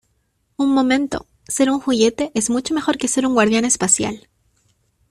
Un 0.57 0.71
momento. 0.73 1.27
Ser 1.47 1.69
un 1.69 1.79
juguete 1.79 2.31
es 2.33 2.49
mucho 2.49 2.73
mejor 2.73 2.97
que 2.97 3.07
ser 3.07 3.27
un 3.27 3.33
guardián 3.35 3.65
espacial. 3.65 4.27